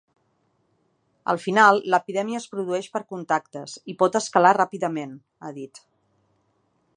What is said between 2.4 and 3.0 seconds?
es produeix